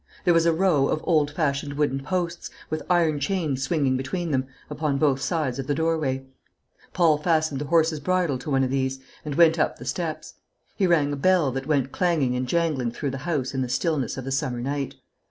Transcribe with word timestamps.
There 0.25 0.33
was 0.33 0.47
a 0.47 0.51
row 0.51 0.87
of 0.87 1.01
old 1.03 1.29
fashioned 1.29 1.73
wooden 1.75 2.01
posts, 2.01 2.49
with 2.71 2.81
iron 2.89 3.19
chains 3.19 3.61
swinging 3.61 3.97
between 3.97 4.31
them, 4.31 4.47
upon 4.67 4.97
both 4.97 5.21
sides 5.21 5.59
of 5.59 5.67
the 5.67 5.75
doorway. 5.75 6.25
Paul 6.91 7.19
fastened 7.19 7.61
the 7.61 7.65
horse's 7.65 7.99
bridle 7.99 8.39
to 8.39 8.49
one 8.49 8.63
of 8.63 8.71
these, 8.71 8.99
and 9.23 9.35
went 9.35 9.59
up 9.59 9.77
the 9.77 9.85
steps. 9.85 10.33
He 10.75 10.87
rang 10.87 11.13
a 11.13 11.17
bell 11.17 11.51
that 11.51 11.67
went 11.67 11.91
clanging 11.91 12.35
and 12.35 12.47
jangling 12.47 12.89
through 12.93 13.11
the 13.11 13.19
house 13.29 13.53
in 13.53 13.61
the 13.61 13.69
stillness 13.69 14.17
of 14.17 14.25
the 14.25 14.31
summer 14.31 14.59
night. 14.61 14.95